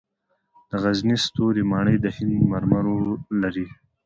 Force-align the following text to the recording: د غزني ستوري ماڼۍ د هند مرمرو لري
د 0.69 0.71
غزني 0.83 1.15
ستوري 1.25 1.63
ماڼۍ 1.71 1.95
د 2.01 2.05
هند 2.15 2.35
مرمرو 2.51 2.95
لري 3.41 3.67